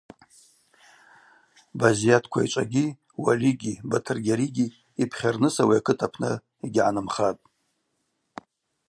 [1.79, 2.85] Базйат Квайчӏвагьи,
[3.23, 6.31] Уалигьи, Батыргьаригьи йпхьарныс ауи акыт апны
[6.61, 7.43] йыгьгӏанымхатӏ.